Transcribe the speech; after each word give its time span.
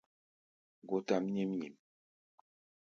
Gótʼám 0.89 1.23
nyím 1.33 1.51
nyǐm. 1.59 1.75